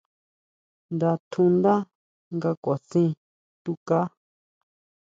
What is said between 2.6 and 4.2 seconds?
kʼuasin tukaá.